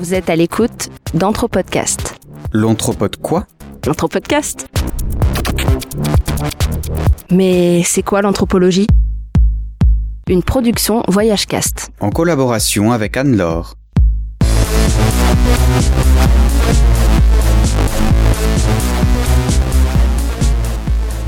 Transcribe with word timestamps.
Vous 0.00 0.14
êtes 0.14 0.30
à 0.30 0.34
l'écoute 0.34 0.88
d'Anthropodcast. 1.12 2.16
L'anthropode 2.54 3.16
quoi? 3.18 3.46
L'Anthropodcast 3.84 4.66
Mais 7.30 7.82
c'est 7.84 8.02
quoi 8.02 8.22
l'anthropologie? 8.22 8.86
Une 10.26 10.42
production 10.42 11.02
Voyagecast. 11.06 11.90
En 12.00 12.08
collaboration 12.08 12.92
avec 12.92 13.18
Anne-Laure. 13.18 13.74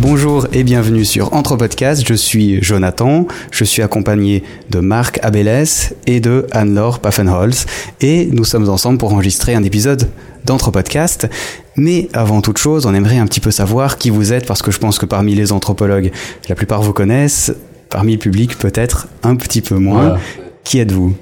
Bonjour 0.02 0.48
et 0.52 0.64
bienvenue 0.64 1.04
sur 1.04 1.32
Anthropodcast. 1.32 2.04
Je 2.04 2.14
suis 2.14 2.60
Jonathan. 2.60 3.28
Je 3.52 3.62
suis 3.62 3.82
accompagné 3.82 4.42
de 4.68 4.80
Marc 4.80 5.20
Abélès 5.22 5.94
et 6.08 6.18
de 6.18 6.48
Anne-Laure 6.50 6.98
Paffenholz. 6.98 7.66
Et 8.00 8.26
nous 8.32 8.42
sommes 8.42 8.68
ensemble 8.68 8.98
pour 8.98 9.12
enregistrer 9.12 9.54
un 9.54 9.62
épisode 9.62 10.08
d'Anthropodcast. 10.44 11.30
Mais 11.76 12.08
avant 12.14 12.40
toute 12.40 12.58
chose, 12.58 12.84
on 12.84 12.94
aimerait 12.94 13.18
un 13.18 13.26
petit 13.26 13.38
peu 13.38 13.52
savoir 13.52 13.96
qui 13.96 14.10
vous 14.10 14.32
êtes 14.32 14.44
parce 14.44 14.60
que 14.60 14.72
je 14.72 14.80
pense 14.80 14.98
que 14.98 15.06
parmi 15.06 15.36
les 15.36 15.52
anthropologues, 15.52 16.10
la 16.48 16.56
plupart 16.56 16.82
vous 16.82 16.92
connaissent. 16.92 17.54
Parmi 17.88 18.14
le 18.14 18.18
public, 18.18 18.58
peut-être 18.58 19.06
un 19.22 19.36
petit 19.36 19.60
peu 19.60 19.76
moins. 19.76 20.02
Voilà. 20.02 20.20
Qui 20.64 20.80
êtes-vous? 20.80 21.14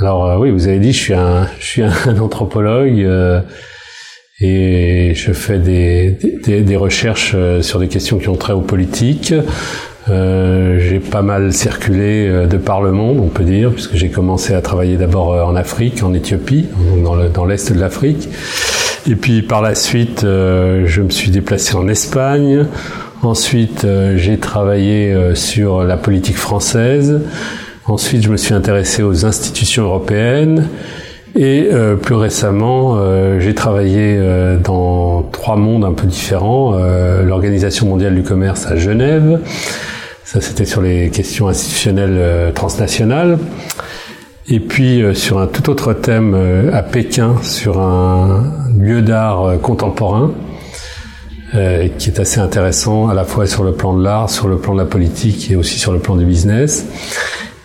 Alors 0.00 0.26
euh, 0.26 0.36
oui, 0.36 0.50
vous 0.50 0.66
avez 0.66 0.80
dit, 0.80 0.92
je 0.92 0.98
suis 0.98 1.14
un, 1.14 1.46
je 1.60 1.64
suis 1.64 1.82
un 1.82 2.18
anthropologue 2.20 2.98
euh, 2.98 3.40
et 4.40 5.12
je 5.14 5.32
fais 5.32 5.58
des, 5.58 6.16
des, 6.44 6.60
des 6.62 6.76
recherches 6.76 7.32
euh, 7.34 7.60
sur 7.62 7.80
des 7.80 7.88
questions 7.88 8.18
qui 8.18 8.28
ont 8.28 8.36
trait 8.36 8.52
aux 8.52 8.60
politiques. 8.60 9.34
Euh, 10.08 10.78
j'ai 10.80 11.00
pas 11.00 11.22
mal 11.22 11.52
circulé 11.52 12.28
euh, 12.28 12.46
de 12.46 12.56
par 12.56 12.80
le 12.80 12.92
monde, 12.92 13.18
on 13.20 13.28
peut 13.28 13.44
dire, 13.44 13.72
puisque 13.72 13.94
j'ai 13.96 14.08
commencé 14.08 14.54
à 14.54 14.62
travailler 14.62 14.96
d'abord 14.96 15.34
euh, 15.34 15.42
en 15.42 15.54
Afrique, 15.56 16.02
en 16.02 16.14
Éthiopie, 16.14 16.66
dans 17.04 17.14
le- 17.14 17.28
dans 17.28 17.44
l'est 17.44 17.72
de 17.72 17.78
l'Afrique. 17.78 18.28
Et 19.10 19.16
puis 19.16 19.42
par 19.42 19.60
la 19.60 19.74
suite, 19.74 20.24
euh, 20.24 20.84
je 20.86 21.02
me 21.02 21.10
suis 21.10 21.30
déplacé 21.30 21.74
en 21.74 21.88
Espagne. 21.88 22.64
Ensuite, 23.22 23.84
j'ai 24.14 24.38
travaillé 24.38 25.12
sur 25.34 25.82
la 25.82 25.96
politique 25.96 26.36
française. 26.36 27.20
Ensuite, 27.86 28.22
je 28.22 28.28
me 28.30 28.36
suis 28.36 28.54
intéressé 28.54 29.02
aux 29.02 29.26
institutions 29.26 29.82
européennes. 29.82 30.68
Et 31.36 31.68
euh, 31.70 31.94
plus 31.96 32.14
récemment, 32.14 32.96
euh, 32.96 33.38
j'ai 33.40 33.54
travaillé 33.54 34.16
euh, 34.18 34.58
dans 34.58 35.22
trois 35.22 35.56
mondes 35.56 35.84
un 35.84 35.92
peu 35.92 36.06
différents. 36.06 36.74
Euh, 36.74 37.22
L'Organisation 37.22 37.86
mondiale 37.86 38.14
du 38.14 38.22
commerce 38.22 38.66
à 38.66 38.76
Genève. 38.76 39.40
Ça, 40.24 40.40
c'était 40.40 40.64
sur 40.64 40.82
les 40.82 41.10
questions 41.10 41.48
institutionnelles 41.48 42.16
euh, 42.16 42.52
transnationales. 42.52 43.38
Et 44.48 44.60
puis 44.60 45.02
euh, 45.02 45.14
sur 45.14 45.38
un 45.38 45.46
tout 45.46 45.68
autre 45.70 45.92
thème 45.92 46.34
à 46.72 46.82
Pékin, 46.82 47.36
sur 47.42 47.80
un 47.80 48.44
lieu 48.78 49.02
d'art 49.02 49.58
contemporain, 49.62 50.32
qui 51.52 52.10
est 52.10 52.20
assez 52.20 52.40
intéressant 52.40 53.08
à 53.08 53.14
la 53.14 53.24
fois 53.24 53.46
sur 53.46 53.64
le 53.64 53.72
plan 53.72 53.96
de 53.96 54.02
l'art, 54.04 54.28
sur 54.28 54.48
le 54.48 54.58
plan 54.58 54.74
de 54.74 54.78
la 54.78 54.84
politique 54.84 55.50
et 55.50 55.56
aussi 55.56 55.78
sur 55.78 55.92
le 55.92 55.98
plan 55.98 56.16
du 56.16 56.26
business. 56.26 56.86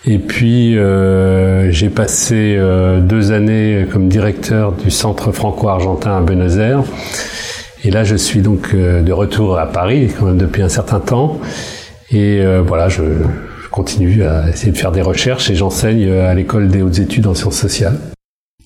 Et 0.06 0.18
puis 0.20 0.78
euh, 0.78 1.72
j'ai 1.72 1.90
passé 1.90 2.56
euh, 2.58 3.00
deux 3.00 3.32
années 3.32 3.86
comme 3.92 4.10
directeur 4.10 4.74
du 4.74 4.92
Centre 4.92 5.32
franco-argentin 5.32 6.18
à 6.18 6.22
Buenos 6.22 6.58
Aires. 6.58 6.84
Et 7.86 7.92
là, 7.92 8.04
je 8.04 8.16
suis 8.16 8.42
donc 8.42 8.70
euh, 8.74 9.02
de 9.02 9.12
retour 9.12 9.58
à 9.58 9.66
Paris, 9.72 10.10
quand 10.18 10.26
même 10.26 10.38
depuis 10.38 10.62
un 10.62 10.70
certain 10.70 11.00
temps. 11.00 11.40
Et 12.12 12.40
euh, 12.42 12.62
voilà, 12.66 12.90
je, 12.90 13.02
continue 13.72 14.24
à 14.24 14.50
essayer 14.50 14.72
de 14.72 14.78
faire 14.78 14.92
des 14.92 15.02
recherches 15.02 15.50
et 15.50 15.56
j'enseigne 15.56 16.08
à 16.12 16.34
l'école 16.36 16.68
des 16.68 16.84
hautes 16.84 17.00
études 17.00 17.26
en 17.26 17.34
sciences 17.34 17.58
sociales. 17.58 17.98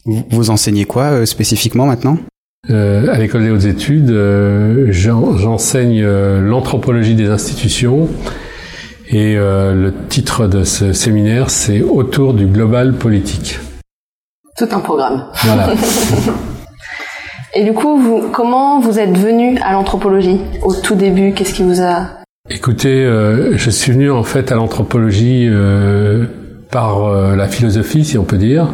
Vous 0.05 0.49
enseignez 0.49 0.83
quoi 0.83 1.03
euh, 1.03 1.25
spécifiquement 1.25 1.85
maintenant? 1.85 2.17
Euh, 2.69 3.07
à 3.09 3.17
l'école 3.17 3.43
des 3.43 3.49
hautes 3.51 3.63
études, 3.63 4.09
euh, 4.09 4.87
j'en- 4.89 5.37
j'enseigne 5.37 6.03
l'anthropologie 6.05 7.15
des 7.15 7.29
institutions 7.29 8.09
et 9.09 9.35
euh, 9.37 9.73
le 9.73 9.93
titre 10.09 10.47
de 10.47 10.63
ce 10.63 10.93
séminaire, 10.93 11.49
c'est 11.49 11.81
Autour 11.81 12.33
du 12.33 12.45
global 12.45 12.93
politique. 12.93 13.59
Tout 14.57 14.67
un 14.71 14.79
programme. 14.79 15.25
Voilà. 15.43 15.69
Et 17.53 17.63
du 17.63 17.73
coup, 17.73 17.97
vous, 17.97 18.29
comment 18.31 18.79
vous 18.79 18.99
êtes 18.99 19.17
venu 19.17 19.57
à 19.63 19.73
l'anthropologie 19.73 20.39
au 20.61 20.75
tout 20.75 20.95
début? 20.95 21.33
Qu'est-ce 21.33 21.53
qui 21.53 21.63
vous 21.63 21.81
a 21.81 22.07
Écoutez, 22.49 23.03
euh, 23.03 23.57
je 23.57 23.69
suis 23.69 23.91
venu 23.91 24.11
en 24.11 24.23
fait 24.23 24.51
à 24.51 24.55
l'anthropologie 24.55 25.47
euh, 25.49 26.25
par 26.69 27.05
euh, 27.05 27.35
la 27.35 27.47
philosophie, 27.47 28.05
si 28.05 28.17
on 28.17 28.23
peut 28.23 28.37
dire. 28.37 28.67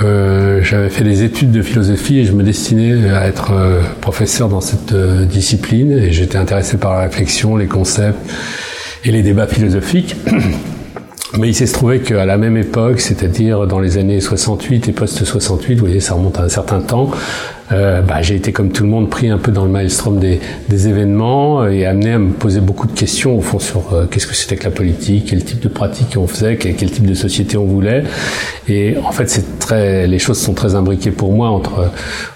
Euh, 0.00 0.60
J'avais 0.62 0.90
fait 0.90 1.02
des 1.02 1.24
études 1.24 1.50
de 1.50 1.62
philosophie 1.62 2.20
et 2.20 2.24
je 2.24 2.32
me 2.32 2.42
destinais 2.44 3.10
à 3.10 3.26
être 3.26 3.52
euh, 3.52 3.80
professeur 4.00 4.48
dans 4.48 4.60
cette 4.60 4.92
euh, 4.92 5.24
discipline 5.24 5.90
et 5.90 6.12
j'étais 6.12 6.38
intéressé 6.38 6.76
par 6.76 6.94
la 6.94 7.00
réflexion, 7.00 7.56
les 7.56 7.66
concepts 7.66 8.18
et 9.04 9.10
les 9.10 9.22
débats 9.22 9.46
philosophiques. 9.46 10.16
Mais 11.38 11.48
il 11.48 11.54
s'est 11.54 11.66
trouvé 11.66 12.00
qu'à 12.00 12.24
la 12.24 12.38
même 12.38 12.56
époque, 12.56 13.00
c'est-à-dire 13.00 13.66
dans 13.66 13.80
les 13.80 13.98
années 13.98 14.20
68 14.20 14.88
et 14.88 14.92
post-68, 14.92 15.74
vous 15.74 15.80
voyez, 15.80 16.00
ça 16.00 16.14
remonte 16.14 16.38
à 16.38 16.44
un 16.44 16.48
certain 16.48 16.80
temps, 16.80 17.10
euh, 17.70 18.00
bah, 18.00 18.22
j'ai 18.22 18.34
été 18.34 18.50
comme 18.50 18.72
tout 18.72 18.82
le 18.82 18.88
monde 18.88 19.10
pris 19.10 19.28
un 19.28 19.36
peu 19.36 19.52
dans 19.52 19.64
le 19.64 19.70
maelstrom 19.70 20.18
des, 20.18 20.40
événements 20.88 21.66
et 21.66 21.84
amené 21.84 22.12
à 22.12 22.18
me 22.18 22.32
poser 22.32 22.60
beaucoup 22.60 22.86
de 22.86 22.92
questions 22.92 23.36
au 23.36 23.42
fond 23.42 23.58
sur 23.58 23.92
euh, 23.92 24.06
qu'est-ce 24.06 24.26
que 24.26 24.34
c'était 24.34 24.56
que 24.56 24.64
la 24.64 24.70
politique, 24.70 25.26
quel 25.28 25.44
type 25.44 25.60
de 25.60 25.68
pratique 25.68 26.16
on 26.16 26.26
faisait, 26.26 26.56
quel, 26.56 26.76
quel 26.76 26.90
type 26.90 27.06
de 27.06 27.14
société 27.14 27.58
on 27.58 27.66
voulait. 27.66 28.04
Et 28.68 28.96
en 29.04 29.12
fait, 29.12 29.28
c'est 29.28 29.58
très, 29.58 30.06
les 30.06 30.18
choses 30.18 30.38
sont 30.38 30.54
très 30.54 30.76
imbriquées 30.76 31.10
pour 31.10 31.32
moi 31.32 31.50
entre 31.50 31.90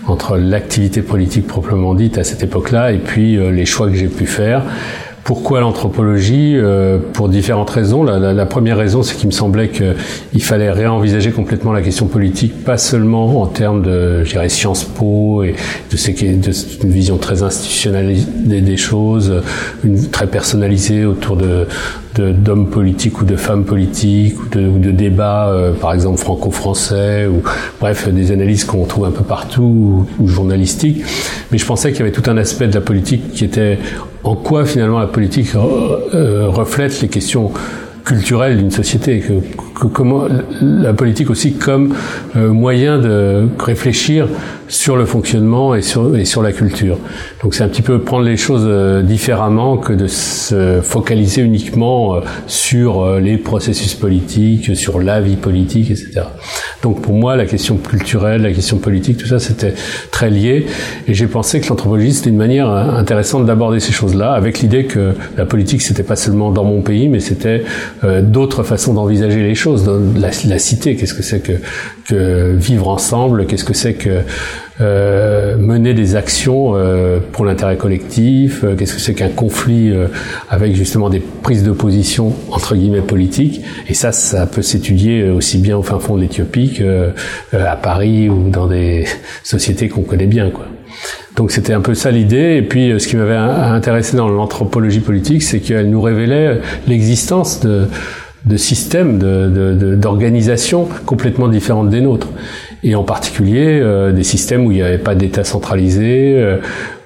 entre 0.07 0.37
l'activité 0.37 1.01
politique 1.01 1.47
proprement 1.47 1.95
dite 1.95 2.19
à 2.19 2.25
cette 2.25 2.43
époque-là 2.43 2.93
et 2.93 2.99
puis 2.99 3.37
euh, 3.37 3.51
les 3.51 3.65
choix 3.65 3.89
que 3.89 3.95
j'ai 3.95 4.09
pu 4.09 4.27
faire. 4.27 4.65
Pourquoi 5.25 5.61
l'anthropologie 5.61 6.55
Euh, 6.57 6.99
Pour 7.13 7.29
différentes 7.29 7.71
raisons. 7.71 8.03
La, 8.03 8.19
la- 8.19 8.33
la 8.33 8.47
première 8.47 8.77
raison, 8.77 9.03
c'est 9.05 9.17
qu'il 9.17 9.29
me 9.29 9.33
semblait 9.33 9.69
qu'il 9.69 10.43
fallait 10.43 10.71
réenvisager 10.71 11.31
complètement 11.31 11.73
la 11.73 11.81
question 11.83 12.07
politique, 12.07 12.65
pas 12.65 12.77
seulement 12.77 13.41
en 13.41 13.47
termes 13.47 13.83
de, 13.83 14.25
Sciences 14.49 14.85
Po 14.85 15.45
et 15.45 15.55
de, 15.91 15.97
ces, 15.97 16.13
de 16.13 16.51
une 16.85 16.91
vision 16.91 17.19
très 17.19 17.43
institutionnalisée 17.45 18.27
des 18.61 18.77
choses, 18.77 19.33
une 19.85 20.09
très 20.11 20.27
personnalisée 20.27 21.05
autour 21.05 21.37
de- 21.37 21.67
d'hommes 22.19 22.69
politiques 22.69 23.23
ou 23.23 23.25
de 23.25 23.37
femmes 23.37 23.65
politiques 23.65 24.35
ou 24.43 24.49
de, 24.59 24.67
ou 24.67 24.79
de 24.79 24.91
débats, 24.91 25.49
euh, 25.49 25.73
par 25.73 25.95
exemple 25.95 26.19
franco-français 26.19 27.27
ou 27.27 27.43
bref 27.81 28.07
des 28.13 28.33
analyses 28.33 28.65
qu'on 28.65 28.85
trouve 28.85 29.07
un 29.07 29.11
peu 29.13 29.25
partout 29.25 29.63
ou, 29.63 30.07
ou 30.23 30.29
journalistiques. 30.29 31.03
Mais 31.51 31.57
je 31.59 31.65
pensais 31.65 31.91
qu'il 31.93 32.01
y 32.01 32.03
avait 32.03 32.13
tout 32.13 32.29
un 32.31 32.37
aspect 32.37 32.67
de 32.69 32.75
la 32.75 32.83
politique 32.83 33.33
qui 33.33 33.45
était 33.47 33.79
en 34.25 34.35
quoi 34.35 34.65
finalement 34.65 35.01
la 35.01 35.07
politique 35.07 35.55
euh, 35.55 35.99
euh, 36.15 36.49
reflète 36.49 37.01
les 37.01 37.09
questions 37.09 37.53
culturelles 38.05 38.57
d'une 38.57 38.71
société, 38.71 39.23
comment 39.89 40.27
la 40.61 40.93
politique 40.93 41.31
aussi 41.31 41.55
comme 41.55 41.95
euh, 42.37 42.53
moyen 42.53 42.99
de 42.99 43.49
réfléchir 43.59 44.29
sur 44.69 44.97
le 44.97 45.05
fonctionnement 45.05 45.75
et 45.75 45.83
sur, 45.83 46.17
et 46.17 46.25
sur 46.25 46.43
la 46.43 46.53
culture. 46.53 46.99
Donc 47.43 47.55
c'est 47.55 47.63
un 47.63 47.69
petit 47.69 47.83
peu 47.83 48.01
prendre 48.01 48.25
les 48.25 48.37
choses 48.37 48.65
euh, 48.67 49.03
différemment 49.03 49.77
que 49.77 49.93
de 49.93 50.07
se 50.07 50.81
focaliser 50.83 51.43
uniquement 51.43 52.15
euh, 52.15 52.21
sur 52.47 53.19
les 53.19 53.37
processus 53.37 53.95
politiques, 53.95 54.77
sur 54.77 55.01
la 55.01 55.21
vie 55.21 55.37
politique, 55.37 55.91
etc. 55.91 56.23
Donc 56.83 57.03
pour 57.03 57.15
moi, 57.15 57.37
la 57.37 57.47
question 57.47 57.77
culturelle, 57.77 58.43
la 58.43 58.53
question 58.53 58.79
politique, 58.79 59.19
tout 59.19 59.27
ça, 59.27 59.39
c'était 59.39 59.75
très 60.11 60.31
lié. 60.31 60.67
Et 61.07 61.15
j'ai 61.15 61.27
pensé 61.27 61.61
que 61.61 61.69
l'anthropologie, 61.69 62.13
c'était 62.13 62.31
une 62.31 62.37
manière 62.37 62.69
intéressante 62.69 63.47
d'aborder 63.47 63.81
ces 63.81 63.93
choses-là, 63.93 64.33
avec 64.33 64.61
l'idée 64.61 64.85
que 64.85 65.15
la 65.37 65.45
politique, 65.45 65.83
c'était 65.83 66.03
pas 66.03 66.17
seulement 66.17 66.51
dans 66.51 66.65
mon 66.65 66.81
pays, 66.81 67.09
mais 67.09 67.21
c'était 67.21 67.65
d'autres 68.23 68.63
façons 68.63 68.95
d'envisager 68.95 69.43
les 69.43 69.55
choses. 69.55 69.72
Dans 69.77 69.99
la, 70.21 70.59
cité, 70.59 70.97
qu'est-ce 70.97 71.15
que 71.15 71.23
c'est 71.23 71.41
que, 71.41 72.55
vivre 72.55 72.89
ensemble? 72.89 73.47
Qu'est-ce 73.47 73.65
que 73.65 73.75
c'est 73.75 73.95
que 73.95 74.21
euh, 74.81 75.57
mener 75.57 75.95
des 75.95 76.17
actions 76.17 76.73
euh, 76.75 77.19
pour 77.33 77.45
l'intérêt 77.45 77.77
collectif? 77.77 78.65
Euh, 78.65 78.75
Qu'est-ce 78.77 78.95
que 78.95 79.01
c'est 79.01 79.15
qu'un 79.15 79.29
conflit 79.29 79.93
avec 80.51 80.75
justement 80.75 81.11
des 81.11 81.21
prises 81.21 81.63
de 81.63 81.73
position 81.73 82.33
entre 82.51 82.75
guillemets 82.75 83.01
politiques? 83.01 83.63
Et 83.89 83.95
ça, 83.95 84.13
ça 84.13 84.47
peut 84.47 84.63
s'étudier 84.63 85.29
aussi 85.29 85.59
bien 85.59 85.77
au 85.77 85.83
fin 85.83 85.99
fond 85.99 86.17
de 86.17 86.23
l'Éthiopie 86.23 86.73
que 86.75 86.83
euh, 86.85 87.11
à 87.53 87.77
Paris 87.77 88.29
ou 88.29 88.49
dans 88.51 88.67
des 88.67 89.05
sociétés 89.43 89.89
qu'on 89.89 90.03
connaît 90.03 90.27
bien, 90.27 90.51
quoi. 90.51 90.67
Donc 91.37 91.51
c'était 91.51 91.73
un 91.73 91.81
peu 91.81 91.95
ça 91.95 92.11
l'idée. 92.11 92.57
Et 92.59 92.63
puis 92.63 92.93
ce 93.01 93.09
qui 93.09 93.17
m'avait 93.17 93.35
in- 93.37 93.73
intéressé 93.73 94.17
dans 94.17 94.29
l'anthropologie 94.29 95.01
politique, 95.01 95.43
c'est 95.43 95.61
qu'elle 95.61 95.89
nous 95.89 96.03
révélait 96.03 96.61
l'existence 96.87 97.61
de, 97.61 97.87
de 98.45 98.57
systèmes, 98.57 99.19
de- 99.19 99.49
de- 99.49 99.75
de- 99.75 99.95
d'organisations 99.95 100.89
complètement 101.07 101.49
différentes 101.49 101.91
des 101.91 102.01
nôtres. 102.01 102.29
Et 102.85 102.97
en 102.97 103.05
particulier 103.05 103.79
euh, 103.81 104.11
des 104.13 104.25
systèmes 104.25 104.67
où 104.67 104.73
il 104.73 104.77
n'y 104.77 104.83
avait 104.83 104.99
pas 104.99 105.15
d'État 105.15 105.45
centralisé, 105.45 106.35
euh, 106.37 106.57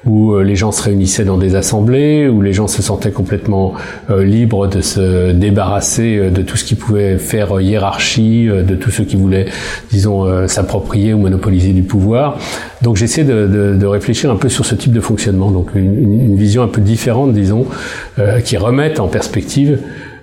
où 0.06 0.33
euh, 0.33 0.43
les 0.43 0.56
gens 0.56 0.73
se 0.73 0.83
réunissaient 0.83 1.25
dans 1.27 1.37
des 1.37 1.55
assemblées, 1.55 2.29
où 2.29 2.41
les 2.41 2.55
gens 2.55 2.69
se 2.69 2.81
sentaient 2.81 3.11
complètement 3.11 3.75
euh, 4.09 4.25
libres 4.25 4.67
de 4.69 4.81
se 4.81 5.33
débarrasser 5.33 6.31
de 6.31 6.41
tout 6.41 6.56
ce 6.56 6.65
qui 6.65 6.77
pouvait 6.77 7.19
faire 7.19 7.61
hiérarchie, 7.61 8.47
de 8.47 8.75
tous 8.75 8.91
ceux 8.91 9.05
qui 9.05 9.17
voulaient, 9.17 9.47
disons, 9.91 10.49
s'approprier 10.49 11.12
ou 11.12 11.19
monopoliser 11.19 11.73
du 11.73 11.83
pouvoir. 11.83 12.38
Donc 12.81 12.97
j'essaie 12.97 13.25
de, 13.25 13.47
de, 13.47 13.77
de, 13.77 13.87
réfléchir 13.87 14.31
un 14.31 14.37
peu 14.37 14.49
sur 14.49 14.65
ce 14.65 14.75
type 14.75 14.93
de 14.93 15.00
fonctionnement, 15.00 15.50
donc 15.50 15.71
une, 15.75 16.23
une 16.23 16.37
vision 16.37 16.62
un 16.62 16.69
peu 16.69 16.81
différente, 16.81 17.35
disons, 17.35 17.67
qui 18.44 18.56
remette 18.56 19.00
en 19.00 19.09
perspective 19.09 19.79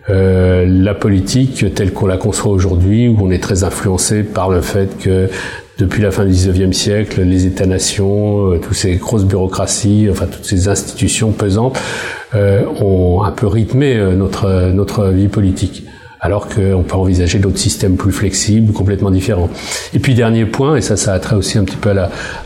euh, 0.10 0.66
la 0.68 0.94
politique 0.94 1.74
telle 1.74 1.94
qu'on 1.94 2.08
la 2.08 2.18
conçoit 2.18 2.52
aujourd'hui, 2.52 3.08
où 3.08 3.18
on 3.22 3.32
est 3.32 3.42
très 3.42 3.64
influencé 3.64 4.24
par 4.24 4.50
le 4.50 4.62
fait 4.62 4.98
que 4.98 5.30
depuis 5.78 6.04
la 6.04 6.12
fin 6.12 6.26
du 6.26 6.34
19e 6.34 6.74
siècle, 6.74 7.22
les 7.22 7.46
États-nations, 7.46 8.52
euh, 8.52 8.58
toutes 8.60 8.76
ces 8.76 8.96
grosses 8.98 9.24
bureaucraties, 9.24 10.08
enfin 10.12 10.28
toutes 10.28 10.46
ces 10.46 10.68
institutions 10.68 11.32
pesantes, 11.32 11.80
euh, 12.36 12.64
ont 12.82 13.24
un 13.24 13.32
peu 13.32 13.48
rythmé 13.48 13.98
notre, 14.16 14.72
notre 14.72 15.08
vie 15.08 15.30
politique 15.30 15.86
alors 16.24 16.48
qu'on 16.48 16.84
peut 16.84 16.96
envisager 16.96 17.38
d'autres 17.38 17.58
systèmes 17.58 17.98
plus 17.98 18.14
flexibles, 18.14 18.72
complètement 18.72 19.12
différents. 19.12 19.50
Et 19.94 20.00
puis 20.00 20.16
dernier 20.16 20.46
point, 20.46 20.78
et 20.78 20.82
ça, 20.82 20.96
ça 20.96 21.14
a 21.14 21.20
trait 21.20 21.36
aussi 21.36 21.58
un 21.58 21.66
petit 21.66 21.76
peu 21.76 21.92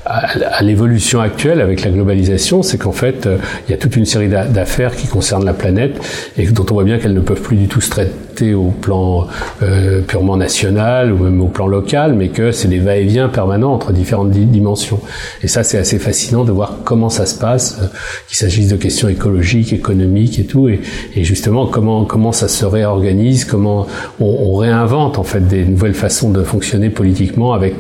à 0.06 0.64
l'évolution 0.64 1.22
actuelle 1.22 1.62
avec 1.62 1.84
la 1.84 1.92
globalisation, 1.92 2.64
c'est 2.64 2.80
qu'en 2.80 2.92
fait, 2.92 3.28
euh, 3.28 3.38
il 3.68 3.72
y 3.72 3.74
a 3.76 3.78
toute 3.78 3.96
une 3.96 4.06
série 4.06 4.30
d'affaires 4.30 4.96
qui 4.96 5.08
concernent 5.08 5.46
la 5.46 5.54
planète 5.54 6.02
et 6.38 6.48
dont 6.48 6.66
on 6.72 6.74
voit 6.74 6.84
bien 6.84 6.98
qu'elles 6.98 7.14
ne 7.14 7.22
peuvent 7.22 7.42
plus 7.42 7.56
du 7.56 7.68
tout 7.68 7.80
se 7.80 7.92
traiter 7.92 8.12
au 8.42 8.72
plan 8.72 9.28
euh, 9.62 10.02
purement 10.02 10.38
national 10.38 11.12
ou 11.12 11.18
même 11.24 11.42
au 11.42 11.48
plan 11.48 11.68
local, 11.68 12.14
mais 12.14 12.30
que 12.30 12.52
c'est 12.52 12.68
des 12.68 12.80
va-et-vient 12.80 13.30
permanents 13.30 13.74
entre 13.74 13.92
différentes 13.92 14.32
dimensions. 14.32 15.00
Et 15.42 15.48
ça, 15.48 15.64
c'est 15.64 15.78
assez 15.78 16.00
fascinant 16.00 16.44
de 16.44 16.52
voir 16.52 16.78
comment 16.84 17.10
ça 17.10 17.26
se 17.26 17.38
passe, 17.38 17.80
euh, 17.82 17.88
qu'il 18.28 18.38
s'agisse 18.38 18.70
de 18.70 18.76
questions 18.76 19.08
écologiques, 19.08 19.74
économiques 19.74 20.40
et 20.40 20.46
tout, 20.46 20.68
et, 20.70 20.82
justement 21.16 21.68
comment 21.68 22.06
comment 22.06 22.32
ça 22.32 22.48
se 22.48 22.66
réorganise, 22.66 23.44
comment 23.44 23.88
on, 24.20 24.56
réinvente 24.56 25.18
en 25.20 25.24
fait 25.24 25.42
des 25.42 25.66
nouvelles 25.66 25.94
façons 25.94 26.30
de 26.32 26.42
fonctionner 26.44 26.90
politiquement 26.90 27.54
avec 27.54 27.76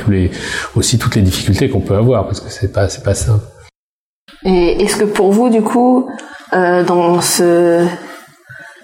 aussi 0.75 0.97
toutes 0.97 1.15
les 1.15 1.21
difficultés 1.21 1.69
qu'on 1.69 1.79
peut 1.79 1.95
avoir 1.95 2.25
parce 2.25 2.39
que 2.39 2.51
c'est 2.51 2.71
pas 2.71 2.89
c'est 2.89 3.03
pas 3.03 3.15
simple. 3.15 3.43
Et 4.43 4.83
est-ce 4.83 4.97
que 4.97 5.05
pour 5.05 5.31
vous 5.31 5.49
du 5.49 5.61
coup 5.61 6.07
euh, 6.53 6.83
dans 6.83 7.19
ce 7.19 7.85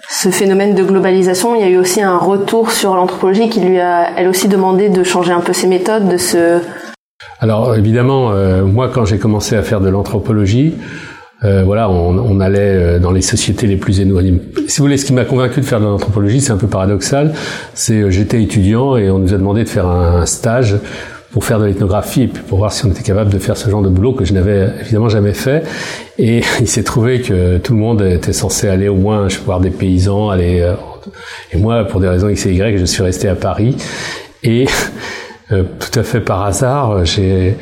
ce 0.08 0.30
phénomène 0.30 0.74
de 0.74 0.82
globalisation, 0.82 1.54
il 1.54 1.60
y 1.60 1.64
a 1.64 1.68
eu 1.68 1.76
aussi 1.76 2.00
un 2.00 2.18
retour 2.18 2.70
sur 2.70 2.94
l'anthropologie 2.94 3.48
qui 3.48 3.60
lui 3.60 3.78
a 3.78 4.10
elle 4.16 4.28
aussi 4.28 4.48
demandé 4.48 4.88
de 4.88 5.02
changer 5.02 5.32
un 5.32 5.40
peu 5.40 5.52
ses 5.52 5.66
méthodes, 5.66 6.08
de 6.08 6.16
se 6.16 6.60
alors 7.40 7.74
évidemment, 7.74 8.32
euh, 8.32 8.64
moi 8.64 8.90
quand 8.92 9.04
j'ai 9.04 9.18
commencé 9.18 9.56
à 9.56 9.62
faire 9.62 9.80
de 9.80 9.88
l'anthropologie, 9.88 10.74
euh, 11.44 11.62
voilà, 11.62 11.90
on, 11.90 12.40
allait 12.40 12.58
euh, 12.60 12.98
dans 12.98 13.10
les 13.10 13.20
sociétés 13.20 13.66
les 13.66 13.76
plus 13.76 14.00
éloignées. 14.00 14.40
Si 14.66 14.78
vous 14.78 14.84
voulez, 14.84 14.96
ce 14.96 15.04
qui 15.04 15.12
m'a 15.12 15.26
convaincu 15.26 15.60
de 15.60 15.66
faire 15.66 15.80
de 15.80 15.84
l'anthropologie, 15.84 16.40
c'est 16.40 16.52
un 16.52 16.56
peu 16.56 16.68
paradoxal. 16.68 17.34
C'est 17.74 18.00
euh, 18.00 18.10
j'étais 18.10 18.42
étudiant 18.42 18.96
et 18.96 19.10
on 19.10 19.18
nous 19.18 19.34
a 19.34 19.36
demandé 19.36 19.64
de 19.64 19.68
faire 19.68 19.86
un, 19.86 20.24
stage 20.24 20.76
pour 21.32 21.44
faire 21.44 21.58
de 21.58 21.66
l'ethnographie 21.66 22.22
et 22.22 22.28
puis 22.28 22.42
pour 22.42 22.58
voir 22.58 22.72
si 22.72 22.86
on 22.86 22.90
était 22.90 23.02
capable 23.02 23.30
de 23.30 23.38
faire 23.38 23.58
ce 23.58 23.68
genre 23.68 23.82
de 23.82 23.90
boulot 23.90 24.12
que 24.12 24.24
je 24.24 24.32
n'avais 24.32 24.70
évidemment 24.80 25.10
jamais 25.10 25.34
fait. 25.34 25.64
Et 26.18 26.42
il 26.60 26.68
s'est 26.68 26.84
trouvé 26.84 27.20
que 27.20 27.58
tout 27.58 27.74
le 27.74 27.80
monde 27.80 28.02
était 28.02 28.32
censé 28.32 28.68
aller 28.68 28.88
au 28.88 28.96
moins 28.96 29.28
voir 29.44 29.60
des 29.60 29.70
paysans, 29.70 30.30
aller. 30.30 30.74
et 31.52 31.56
moi, 31.56 31.84
pour 31.84 32.00
des 32.00 32.08
raisons 32.08 32.28
X 32.28 32.46
et 32.46 32.54
Y, 32.54 32.78
je 32.78 32.84
suis 32.84 33.02
resté 33.02 33.28
à 33.28 33.34
Paris. 33.34 33.76
Et 34.42 34.66
tout 35.48 35.98
à 35.98 36.02
fait 36.02 36.20
par 36.20 36.44
hasard, 36.44 37.04
j'ai 37.04 37.56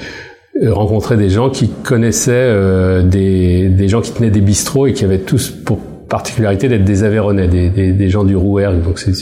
euh, 0.61 0.75
rencontrer 0.75 1.17
des 1.17 1.31
gens 1.31 1.49
qui 1.49 1.71
connaissaient 1.71 2.31
euh, 2.35 3.03
des, 3.03 3.71
des, 3.71 3.89
gens 3.89 4.03
qui 4.03 4.13
tenaient 4.13 4.31
des 4.31 4.43
bistrots 4.43 4.87
et 4.87 4.93
qui 4.93 5.03
avaient 5.03 5.21
tous 5.21 5.49
pour 5.49 5.79
particularité 6.11 6.69
d'être 6.69 6.85
des 6.85 7.05
Aveyronais, 7.05 7.49
des, 7.49 7.71
des, 7.71 7.93
des, 7.93 8.09
gens 8.11 8.23
du 8.23 8.37
Rouergue, 8.37 8.83
donc 8.83 8.99
c'est 8.99 9.13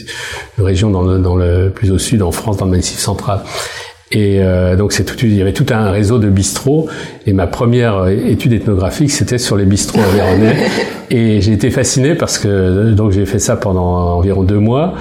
une 0.59 0.65
région 0.65 0.91
dans 0.91 1.03
le, 1.03 1.19
dans 1.21 1.37
le, 1.37 1.71
plus 1.73 1.93
au 1.93 1.99
sud 1.99 2.21
en 2.23 2.33
France, 2.33 2.57
dans 2.57 2.65
le 2.65 2.73
Massif 2.73 2.99
central. 2.99 3.43
Et 4.13 4.41
euh, 4.41 4.75
donc 4.75 4.93
c'est 4.93 5.05
tout, 5.05 5.17
il 5.23 5.35
y 5.35 5.41
avait 5.41 5.53
tout 5.53 5.67
un 5.71 5.91
réseau 5.91 6.19
de 6.19 6.29
bistrots. 6.29 6.89
Et 7.27 7.33
ma 7.33 7.47
première 7.47 8.09
étude 8.09 8.53
ethnographique, 8.53 9.11
c'était 9.11 9.39
sur 9.39 9.57
les 9.57 9.65
bistrots 9.65 10.01
aveyronais. 10.01 10.67
et 11.11 11.41
j'ai 11.41 11.53
été 11.53 11.71
fasciné 11.71 12.15
parce 12.15 12.39
que 12.39 12.93
donc 12.93 13.13
j'ai 13.13 13.27
fait 13.27 13.39
ça 13.39 13.57
pendant 13.57 14.17
environ 14.17 14.43
deux 14.43 14.59
mois. 14.59 14.95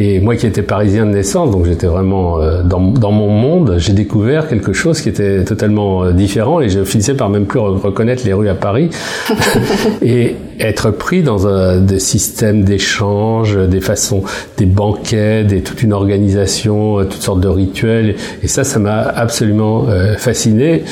Et 0.00 0.20
moi 0.20 0.36
qui 0.36 0.46
étais 0.46 0.62
parisien 0.62 1.06
de 1.06 1.10
naissance, 1.10 1.50
donc 1.50 1.66
j'étais 1.66 1.88
vraiment 1.88 2.40
euh, 2.40 2.62
dans, 2.62 2.78
dans, 2.78 3.10
mon 3.10 3.30
monde, 3.30 3.74
j'ai 3.78 3.92
découvert 3.92 4.46
quelque 4.46 4.72
chose 4.72 5.00
qui 5.00 5.08
était 5.08 5.42
totalement 5.42 6.04
euh, 6.04 6.12
différent 6.12 6.60
et 6.60 6.68
je 6.68 6.84
finissais 6.84 7.14
par 7.14 7.28
même 7.30 7.46
plus 7.46 7.58
reconnaître 7.58 8.22
les 8.24 8.32
rues 8.32 8.48
à 8.48 8.54
Paris 8.54 8.90
et 10.02 10.36
être 10.60 10.92
pris 10.92 11.24
dans 11.24 11.48
un, 11.48 11.80
des 11.80 11.98
systèmes 11.98 12.62
d'échange, 12.62 13.58
des 13.58 13.80
façons, 13.80 14.22
des 14.56 14.66
banquets, 14.66 15.42
des, 15.42 15.62
toute 15.62 15.82
une 15.82 15.92
organisation, 15.92 17.00
euh, 17.00 17.02
toutes 17.02 17.22
sortes 17.22 17.40
de 17.40 17.48
rituels. 17.48 18.14
Et 18.44 18.46
ça, 18.46 18.62
ça 18.62 18.78
m'a 18.78 19.00
absolument 19.00 19.86
fasciné. 20.16 20.84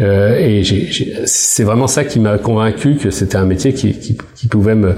Euh, 0.00 0.38
et 0.38 0.64
c'est 1.26 1.64
vraiment 1.64 1.86
ça 1.86 2.04
qui 2.04 2.18
m'a 2.18 2.38
convaincu 2.38 2.96
que 2.96 3.10
c'était 3.10 3.36
un 3.36 3.44
métier 3.44 3.74
qui, 3.74 3.92
qui, 3.92 4.16
qui, 4.34 4.46
pouvait 4.48 4.74
me 4.74 4.94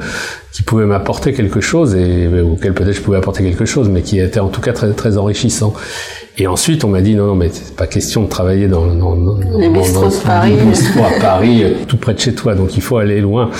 qui 0.52 0.62
pouvait 0.62 0.86
m'apporter 0.86 1.32
quelque 1.32 1.60
chose 1.60 1.96
et 1.96 2.28
auquel 2.28 2.74
peut-être 2.74 2.94
je 2.94 3.00
pouvais 3.00 3.16
apporter 3.16 3.42
quelque 3.42 3.64
chose, 3.64 3.88
mais 3.88 4.02
qui 4.02 4.20
était 4.20 4.40
en 4.40 4.48
tout 4.48 4.60
cas 4.60 4.72
très 4.72 4.92
très 4.92 5.18
enrichissant. 5.18 5.74
Et 6.38 6.46
ensuite, 6.46 6.84
on 6.84 6.88
m'a 6.88 7.00
dit 7.00 7.14
non, 7.14 7.26
non, 7.26 7.34
mais 7.34 7.50
c'est 7.52 7.74
pas 7.74 7.86
question 7.86 8.22
de 8.22 8.28
travailler 8.28 8.68
dans, 8.68 8.86
dans, 8.86 9.16
dans, 9.16 9.38
les 9.58 9.68
dans, 9.68 10.10
Paris. 10.24 10.56
à 10.98 11.20
Paris, 11.20 11.64
tout 11.88 11.96
près 11.96 12.14
de 12.14 12.20
chez 12.20 12.34
toi, 12.34 12.54
donc 12.54 12.76
il 12.76 12.82
faut 12.82 12.96
aller 12.96 13.20
loin. 13.20 13.50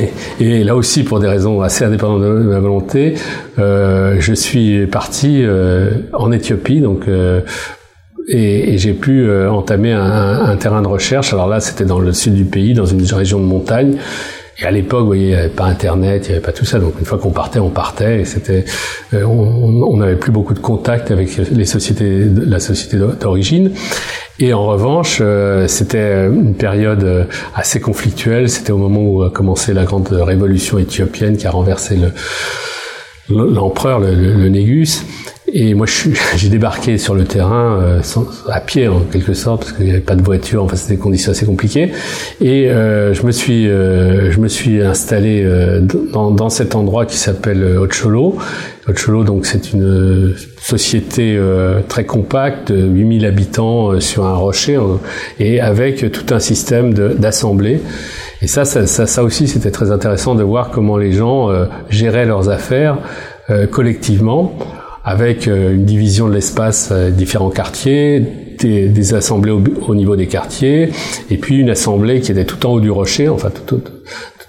Et 0.40 0.64
là 0.64 0.76
aussi, 0.76 1.04
pour 1.04 1.20
des 1.20 1.28
raisons 1.28 1.60
assez 1.62 1.84
indépendantes 1.84 2.22
de 2.22 2.48
ma 2.48 2.58
volonté, 2.58 3.14
euh, 3.58 4.16
je 4.18 4.32
suis 4.32 4.86
parti 4.86 5.42
euh, 5.42 5.90
en 6.12 6.32
Éthiopie, 6.32 6.80
donc 6.80 7.08
euh, 7.08 7.40
et, 8.28 8.74
et 8.74 8.78
j'ai 8.78 8.92
pu 8.92 9.22
euh, 9.22 9.50
entamer 9.50 9.92
un, 9.92 10.00
un, 10.00 10.56
terrain 10.56 10.82
de 10.82 10.88
recherche. 10.88 11.32
Alors 11.32 11.48
là, 11.48 11.60
c'était 11.60 11.84
dans 11.84 12.00
le 12.00 12.12
sud 12.12 12.34
du 12.34 12.44
pays, 12.44 12.74
dans 12.74 12.86
une 12.86 13.02
région 13.02 13.38
de 13.38 13.44
montagne. 13.44 13.96
Et 14.58 14.64
à 14.64 14.70
l'époque, 14.70 15.00
vous 15.00 15.06
voyez, 15.06 15.24
il 15.24 15.28
n'y 15.28 15.34
avait 15.34 15.48
pas 15.48 15.64
Internet, 15.64 16.24
il 16.24 16.28
n'y 16.30 16.36
avait 16.36 16.44
pas 16.44 16.52
tout 16.52 16.64
ça. 16.64 16.78
Donc 16.78 16.94
une 16.98 17.04
fois 17.04 17.18
qu'on 17.18 17.30
partait, 17.30 17.58
on 17.58 17.68
partait. 17.70 18.20
Et 18.20 18.24
c'était, 18.24 18.64
euh, 19.12 19.24
on 19.24 19.96
n'avait 19.98 20.16
plus 20.16 20.32
beaucoup 20.32 20.54
de 20.54 20.60
contact 20.60 21.10
avec 21.10 21.36
les 21.36 21.66
sociétés, 21.66 22.24
la 22.46 22.58
société 22.58 22.96
d'origine. 22.96 23.72
Et 24.38 24.54
en 24.54 24.66
revanche, 24.66 25.18
euh, 25.20 25.66
c'était 25.68 26.26
une 26.26 26.54
période 26.54 27.28
assez 27.54 27.80
conflictuelle. 27.80 28.48
C'était 28.48 28.72
au 28.72 28.78
moment 28.78 29.02
où 29.02 29.22
a 29.22 29.30
commencé 29.30 29.74
la 29.74 29.84
grande 29.84 30.08
révolution 30.08 30.78
éthiopienne 30.78 31.36
qui 31.36 31.46
a 31.46 31.50
renversé 31.50 31.96
le 31.96 32.12
l'empereur, 33.28 34.00
le, 34.00 34.14
le, 34.14 34.48
Négus. 34.48 35.04
Et 35.58 35.72
moi, 35.72 35.86
j'ai 36.36 36.50
débarqué 36.50 36.98
sur 36.98 37.14
le 37.14 37.24
terrain 37.24 37.80
euh, 37.80 38.00
à 38.50 38.60
pied 38.60 38.88
en 38.88 39.00
quelque 39.00 39.32
sorte 39.32 39.62
parce 39.62 39.72
qu'il 39.72 39.86
n'y 39.86 39.90
avait 39.90 40.00
pas 40.00 40.14
de 40.14 40.22
voiture. 40.22 40.62
Enfin, 40.62 40.76
c'était 40.76 40.96
des 40.96 41.00
conditions 41.00 41.32
assez 41.32 41.46
compliquées. 41.46 41.92
Et 42.42 42.68
euh, 42.68 43.14
je 43.14 43.24
me 43.24 43.32
suis, 43.32 43.66
euh, 43.66 44.30
je 44.30 44.38
me 44.38 44.48
suis 44.48 44.82
installé 44.82 45.42
euh, 45.42 45.80
dans, 45.80 46.30
dans, 46.30 46.50
cet 46.50 46.74
endroit 46.74 47.06
qui 47.06 47.16
s'appelle 47.16 47.64
Ocholo. 47.78 48.36
Ocholo, 48.86 49.24
donc, 49.24 49.46
c'est 49.46 49.72
une 49.72 50.34
société 50.60 51.40
très 51.88 52.04
compacte, 52.04 52.72
8000 52.76 53.24
habitants 53.24 53.98
sur 53.98 54.26
un 54.26 54.34
rocher, 54.34 54.78
et 55.40 55.60
avec 55.60 56.12
tout 56.12 56.34
un 56.34 56.38
système 56.38 56.94
d'assemblée. 56.94 57.80
Et 58.42 58.46
ça, 58.46 58.64
ça, 58.64 58.86
ça, 58.86 59.06
ça 59.06 59.24
aussi, 59.24 59.48
c'était 59.48 59.72
très 59.72 59.90
intéressant 59.90 60.36
de 60.36 60.44
voir 60.44 60.70
comment 60.70 60.98
les 60.98 61.12
gens 61.12 61.48
géraient 61.90 62.26
leurs 62.26 62.48
affaires 62.48 62.98
collectivement 63.72 64.56
avec 65.06 65.46
euh, 65.46 65.72
une 65.72 65.84
division 65.84 66.28
de 66.28 66.34
l'espace, 66.34 66.88
euh, 66.90 67.10
différents 67.10 67.50
quartiers, 67.50 68.20
des, 68.58 68.88
des 68.88 69.14
assemblées 69.14 69.52
au, 69.52 69.94
niveau 69.94 70.16
des 70.16 70.26
quartiers, 70.26 70.90
et 71.30 71.36
puis 71.36 71.58
une 71.58 71.70
assemblée 71.70 72.20
qui 72.20 72.32
était 72.32 72.44
tout 72.44 72.66
en 72.66 72.72
haut 72.72 72.80
du 72.80 72.90
rocher, 72.90 73.28
enfin 73.28 73.50
tout, 73.50 73.76
tout, 73.76 73.92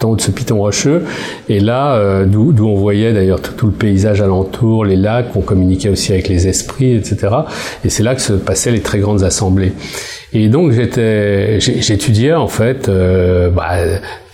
en 0.06 0.10
haut 0.10 0.16
de 0.16 0.22
ce 0.22 0.32
piton 0.32 0.58
rocheux, 0.58 1.04
et 1.48 1.60
là, 1.60 1.96
euh, 1.98 2.26
d'où 2.26 2.68
on 2.68 2.76
voyait 2.76 3.14
d'ailleurs 3.14 3.40
tout, 3.40 3.54
tout, 3.54 3.68
le 3.68 3.72
paysage 3.72 4.20
alentour, 4.20 4.84
les 4.84 4.96
lacs, 4.96 5.36
on 5.36 5.42
communiquait 5.42 5.90
aussi 5.90 6.12
avec 6.12 6.28
les 6.28 6.48
esprits, 6.48 6.96
etc. 6.96 7.36
Et 7.86 7.90
c'est 7.90 8.04
là 8.04 8.16
que 8.16 8.22
se 8.22 8.34
passaient 8.34 8.72
les 8.72 8.82
très 8.82 8.98
grandes 8.98 9.24
assemblées. 9.24 9.74
Et 10.34 10.50
donc 10.50 10.72
j'étais, 10.72 11.60
j'étudiais 11.60 12.34
en 12.34 12.48
fait, 12.48 12.90
euh, 12.90 13.50
bah, 13.50 13.78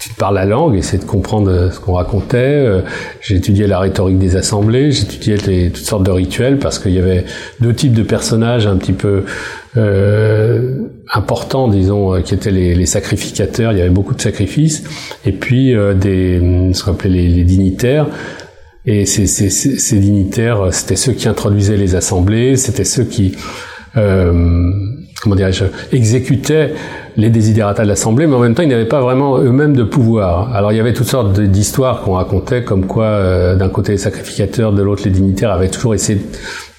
tu 0.03 0.09
te 0.09 0.15
parles 0.15 0.35
la 0.35 0.45
langue, 0.45 0.75
essayer 0.75 0.97
de 0.97 1.07
comprendre 1.07 1.71
ce 1.71 1.79
qu'on 1.79 1.93
racontait. 1.93 2.37
Euh, 2.37 2.81
j'étudiais 3.21 3.67
la 3.67 3.79
rhétorique 3.79 4.19
des 4.19 4.35
assemblées, 4.35 4.91
j'étudiais 4.91 5.37
toutes 5.69 5.85
sortes 5.85 6.03
de 6.03 6.11
rituels 6.11 6.59
parce 6.59 6.77
qu'il 6.77 6.91
y 6.91 6.99
avait 6.99 7.23
deux 7.61 7.73
types 7.73 7.93
de 7.93 8.03
personnages 8.03 8.67
un 8.67 8.75
petit 8.75 8.91
peu 8.91 9.23
euh, 9.77 10.79
importants, 11.13 11.69
disons, 11.69 12.15
euh, 12.15 12.19
qui 12.19 12.33
étaient 12.33 12.51
les, 12.51 12.75
les, 12.75 12.85
sacrificateurs. 12.85 13.71
Il 13.71 13.77
y 13.77 13.81
avait 13.81 13.89
beaucoup 13.89 14.13
de 14.13 14.21
sacrifices, 14.21 14.83
et 15.25 15.31
puis 15.31 15.73
euh, 15.73 15.93
des, 15.93 16.73
ce 16.73 16.83
qu'on 16.83 16.91
appelait 16.91 17.09
les, 17.09 17.29
les 17.29 17.43
dignitaires. 17.45 18.07
Et 18.85 19.05
ces, 19.05 19.25
ces, 19.25 19.49
ces 19.49 19.99
dignitaires, 19.99 20.73
c'était 20.73 20.97
ceux 20.97 21.13
qui 21.13 21.29
introduisaient 21.29 21.77
les 21.77 21.95
assemblées, 21.95 22.57
c'était 22.57 22.83
ceux 22.83 23.05
qui 23.05 23.37
euh, 23.95 24.73
comment 25.23 25.35
dirais-je, 25.35 25.63
exécutaient 25.93 26.73
les 27.15 27.29
désidérata 27.29 27.83
de 27.83 27.87
l'Assemblée, 27.87 28.27
mais 28.27 28.35
en 28.35 28.39
même 28.39 28.55
temps, 28.55 28.63
ils 28.63 28.69
n'avaient 28.69 28.85
pas 28.85 29.01
vraiment 29.01 29.37
eux-mêmes 29.37 29.75
de 29.75 29.83
pouvoir. 29.83 30.53
Alors, 30.55 30.71
il 30.71 30.77
y 30.77 30.79
avait 30.79 30.93
toutes 30.93 31.07
sortes 31.07 31.39
d'histoires 31.39 32.01
qu'on 32.01 32.13
racontait, 32.13 32.63
comme 32.63 32.85
quoi, 32.85 33.05
euh, 33.05 33.55
d'un 33.55 33.69
côté 33.69 33.93
les 33.93 33.97
sacrificateurs, 33.97 34.73
de 34.73 34.81
l'autre 34.81 35.03
les 35.05 35.11
dignitaires 35.11 35.51
avaient 35.51 35.69
toujours 35.69 35.93
essayé 35.93 36.19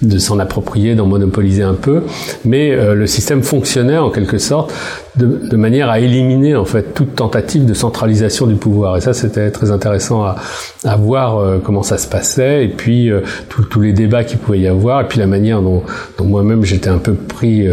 de 0.01 0.17
s'en 0.19 0.39
approprier, 0.39 0.93
d'en 0.93 1.05
monopoliser 1.05 1.63
un 1.63 1.73
peu, 1.73 2.03
mais 2.43 2.71
euh, 2.71 2.93
le 2.95 3.07
système 3.07 3.43
fonctionnait 3.43 3.97
en 3.97 4.09
quelque 4.09 4.37
sorte 4.37 4.73
de, 5.15 5.25
de, 5.25 5.55
manière 5.55 5.89
à 5.89 5.99
éliminer 5.99 6.57
en 6.57 6.65
fait 6.65 6.93
toute 6.93 7.15
tentative 7.15 7.65
de 7.65 7.73
centralisation 7.73 8.45
du 8.45 8.55
pouvoir. 8.55 8.97
Et 8.97 9.01
ça, 9.01 9.13
c'était 9.13 9.51
très 9.51 9.71
intéressant 9.71 10.23
à, 10.23 10.35
à 10.83 10.97
voir 10.97 11.37
euh, 11.37 11.59
comment 11.63 11.81
ça 11.81 11.97
se 11.97 12.07
passait, 12.07 12.65
et 12.65 12.67
puis 12.67 13.09
tous 13.49 13.79
les 13.79 13.93
débats 13.93 14.25
qu'il 14.25 14.37
pouvait 14.37 14.59
y 14.59 14.67
avoir, 14.67 15.01
et 15.01 15.07
puis 15.07 15.19
la 15.19 15.27
manière 15.27 15.61
dont, 15.61 15.83
dont 16.17 16.25
moi-même 16.25 16.65
j'étais 16.65 16.89
un 16.89 16.97
peu 16.97 17.13
pris, 17.13 17.65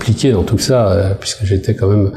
impliqué 0.00 0.32
dans 0.32 0.44
tout 0.44 0.58
ça, 0.58 1.16
puisque 1.20 1.44
j'étais 1.44 1.74
quand 1.74 1.88
même 1.88 2.12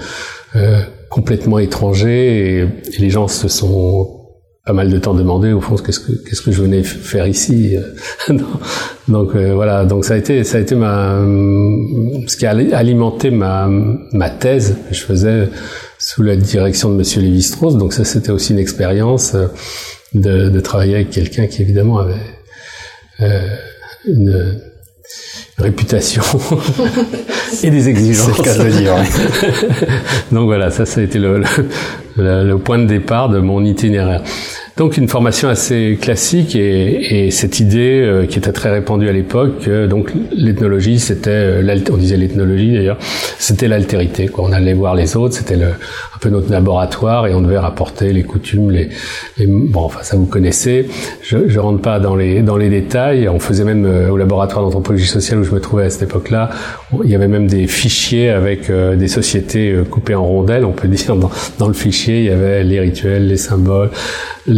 euh, 0.56 0.82
complètement 1.10 1.60
étranger 1.60 2.60
et, 2.60 2.68
les 3.00 3.10
gens 3.10 3.28
se 3.28 3.48
sont 3.48 4.22
pas 4.66 4.72
mal 4.72 4.90
de 4.90 4.98
temps 4.98 5.14
demandé 5.14 5.52
au 5.52 5.60
fond 5.60 5.76
qu'est-ce 5.76 6.00
que 6.00 6.14
qu'est-ce 6.24 6.42
que 6.42 6.54
je 6.54 6.62
venais 6.62 6.84
faire 6.84 7.28
ici 7.28 7.76
donc 9.10 9.36
euh, 9.36 9.54
voilà. 9.54 9.84
Donc 9.84 10.06
ça 10.06 10.14
a 10.14 10.18
été 10.18 10.46
ça 10.46 10.58
a 10.58 10.62
été 10.62 10.76
ma 10.76 11.20
ce 12.28 12.38
qui 12.38 12.46
a 12.46 12.52
alimenté 12.52 13.30
ma 13.30 13.68
ma 13.68 14.30
thèse 14.30 14.78
que 14.88 14.96
je 14.96 15.04
faisais 15.04 15.50
sous 16.00 16.24
la 16.24 16.38
direction 16.38 16.90
de 16.90 16.96
monsieur 16.96 17.22
Lévi-Strauss. 17.22 17.76
Donc 17.78 17.92
ça 17.92 18.06
c'était 18.06 18.32
aussi 18.32 18.54
une 18.54 18.60
expérience 18.60 19.36
euh, 19.36 19.48
de, 20.14 20.50
de 20.50 20.60
travailler 20.62 20.96
avec 20.96 21.10
quelqu'un 21.10 21.48
qui 21.48 21.62
évidemment 21.62 21.98
avait 22.00 22.14
euh, 23.20 23.56
une 24.06 24.62
réputation 25.58 26.24
et 27.64 27.70
des 27.70 27.90
exigences. 27.90 28.32
C'est 28.36 28.38
le 28.38 28.44
cas 28.44 28.64
de 28.64 28.70
dire. 28.70 28.96
Donc 30.32 30.46
voilà, 30.46 30.72
ça, 30.72 30.86
ça 30.86 31.02
a 31.02 31.04
été 31.04 31.20
le, 31.20 31.44
le, 32.18 32.44
le, 32.44 32.58
point 32.58 32.80
de 32.80 32.86
départ 32.86 33.30
de 33.30 33.40
mon 33.40 33.64
itinéraire. 33.64 34.22
Donc 34.76 34.98
une 34.98 35.08
formation 35.08 35.50
assez 35.50 36.00
classique 36.02 36.56
et, 36.56 37.28
et 37.28 37.32
cette 37.32 37.60
idée 37.60 38.02
euh, 38.02 38.26
qui 38.26 38.40
était 38.40 38.52
très 38.52 38.72
répandue 38.72 39.08
à 39.08 39.12
l'époque, 39.12 39.70
donc 39.88 40.12
l'ethnologie, 40.36 41.00
c'était, 41.00 41.30
euh, 41.30 41.80
on 41.92 41.98
disait 41.98 42.18
l'ethnologie 42.18 42.74
d'ailleurs, 42.74 42.98
c'était 43.38 43.68
l'altérité. 43.68 44.32
On 44.36 44.52
allait 44.52 44.74
voir 44.74 44.96
les 44.96 45.16
autres, 45.16 45.36
c'était 45.36 45.58
le, 45.58 45.68
un 45.68 46.18
peu 46.20 46.30
notre 46.30 46.52
laboratoire 46.52 47.28
et 47.28 47.36
on 47.36 47.42
devait 47.42 47.60
rapporter 47.60 48.14
les 48.14 48.24
coutumes, 48.24 48.72
les, 48.72 48.90
les 49.38 49.46
bon, 49.46 49.82
enfin 49.82 50.00
ça 50.02 50.18
vous 50.18 50.26
connaissez. 50.26 50.90
Je, 51.22 51.48
je 51.48 51.60
rentre 51.60 51.84
pas 51.84 52.00
dans 52.00 52.16
les 52.16 52.42
dans 52.42 52.58
les 52.58 52.70
détails. 52.70 53.30
On 53.30 53.40
faisait 53.40 53.66
même 53.66 53.86
euh, 53.86 54.10
au 54.10 54.18
laboratoire 54.18 54.64
d'anthropologie 54.64 55.06
sociale 55.06 55.42
où 55.42 55.44
je 55.44 55.52
me 55.52 55.62
trouvais 55.62 55.84
à 55.84 55.92
cette 55.92 56.10
époque-là, 56.10 56.50
il 57.04 57.12
y 57.12 57.16
avait 57.16 57.28
même 57.28 57.46
des 57.46 57.68
fichiers 57.68 58.30
avec 58.30 58.72
des 58.72 59.08
sociétés 59.08 59.76
coupées 59.92 60.16
en 60.16 60.26
rondelles, 60.26 60.66
on 60.66 60.72
peut 60.72 60.88
dire. 60.88 61.16
Dans, 61.60 61.68
le 61.68 61.74
fichier, 61.74 62.20
il 62.20 62.26
y 62.26 62.30
avait 62.30 62.64
les 62.64 62.80
rituels, 62.80 63.28
les 63.28 63.38
symboles, 63.38 63.90